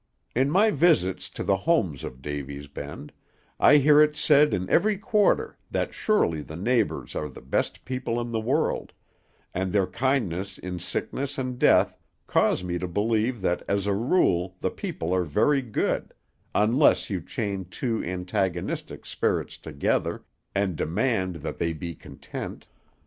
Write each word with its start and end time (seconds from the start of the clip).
In 0.35 0.49
my 0.49 0.71
visits 0.71 1.29
to 1.29 1.43
the 1.43 1.57
homes 1.57 2.03
of 2.03 2.23
Davy's 2.23 2.65
Bend, 2.67 3.13
I 3.59 3.77
hear 3.77 4.01
it 4.01 4.15
said 4.15 4.51
in 4.51 4.67
every 4.67 4.97
quarter 4.97 5.59
that 5.69 5.93
surely 5.93 6.41
the 6.41 6.55
neighbors 6.55 7.13
are 7.15 7.29
the 7.29 7.39
best 7.39 7.85
people 7.85 8.19
in 8.19 8.31
the 8.31 8.39
world, 8.39 8.93
and 9.53 9.71
their 9.71 9.85
kindness 9.85 10.57
in 10.57 10.79
sickness 10.79 11.37
and 11.37 11.59
death 11.59 11.99
cause 12.25 12.63
me 12.63 12.79
to 12.79 12.87
believe 12.87 13.41
that 13.41 13.61
as 13.67 13.85
a 13.85 13.93
rule 13.93 14.55
the 14.59 14.71
people 14.71 15.13
are 15.13 15.21
very 15.23 15.61
good, 15.61 16.15
unless 16.55 17.11
you 17.11 17.21
chain 17.21 17.65
two 17.65 18.03
antagonistic 18.03 19.05
spirits 19.05 19.55
together, 19.55 20.23
and 20.55 20.77
demand 20.77 21.35
that 21.35 21.59
they 21.59 21.73
be 21.73 21.93
content. 21.93 22.65